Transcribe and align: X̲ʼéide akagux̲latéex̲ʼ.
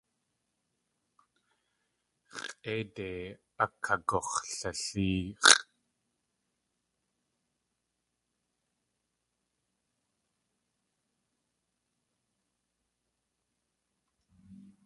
X̲ʼéide 2.37 3.09
akagux̲latéex̲ʼ. 3.63 5.47